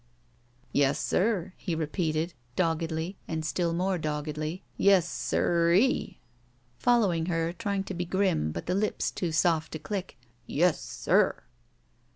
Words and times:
"Yes, 0.73 0.97
sir," 0.99 1.53
he 1.57 1.75
repeated, 1.75 2.33
doggedly 2.55 3.17
and 3.27 3.45
still 3.45 3.71
more 3.71 3.99
doggedly. 3.99 4.63
"Yes, 4.75 5.07
siree!" 5.07 6.17
Following 6.79 7.27
her, 7.27 7.53
trying 7.53 7.83
to 7.83 7.93
be 7.93 8.05
grim, 8.05 8.51
but 8.51 8.67
his 8.67 8.81
hps 8.81 9.13
too 9.13 9.31
soft 9.31 9.73
to 9.73 9.77
cUck. 9.77 10.15
"Yes— 10.47 10.81
sir!" 11.03 11.43